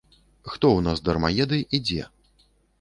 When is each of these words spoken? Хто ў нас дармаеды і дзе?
Хто 0.53 0.65
ў 0.77 0.85
нас 0.87 1.03
дармаеды 1.09 1.59
і 1.61 1.77
дзе? 1.87 2.11